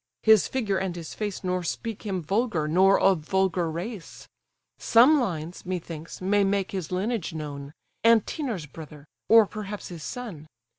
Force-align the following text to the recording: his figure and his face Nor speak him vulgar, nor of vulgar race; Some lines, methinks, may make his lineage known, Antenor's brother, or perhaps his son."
his 0.23 0.47
figure 0.47 0.79
and 0.79 0.95
his 0.95 1.13
face 1.13 1.43
Nor 1.43 1.61
speak 1.61 2.07
him 2.07 2.23
vulgar, 2.23 2.67
nor 2.67 2.99
of 2.99 3.19
vulgar 3.19 3.69
race; 3.69 4.27
Some 4.79 5.19
lines, 5.19 5.63
methinks, 5.63 6.19
may 6.19 6.43
make 6.43 6.71
his 6.71 6.91
lineage 6.91 7.33
known, 7.33 7.71
Antenor's 8.03 8.65
brother, 8.65 9.05
or 9.29 9.45
perhaps 9.45 9.89
his 9.89 10.01
son." 10.01 10.47